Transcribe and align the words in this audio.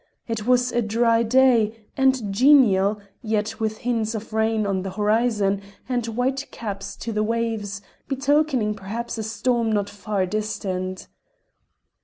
It 0.27 0.47
was 0.47 0.71
a 0.71 0.81
dry 0.81 1.21
day 1.21 1.85
and 1.95 2.33
genial, 2.33 2.99
yet 3.21 3.59
with 3.59 3.77
hints 3.85 4.15
of 4.15 4.33
rain 4.33 4.65
on 4.65 4.81
the 4.81 4.89
horizon 4.89 5.61
and 5.87 6.03
white 6.07 6.49
caps 6.49 6.95
to 6.95 7.11
the 7.13 7.21
waves, 7.21 7.83
betokening 8.07 8.73
perhaps 8.73 9.19
a 9.19 9.23
storm 9.23 9.71
not 9.71 9.91
far 9.91 10.25
distant. 10.25 11.07